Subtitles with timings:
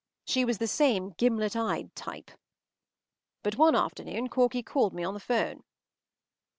[0.25, 2.31] She was the same gimlet eyed type.
[3.43, 5.63] But one afternoon Corky called me on the ’phone.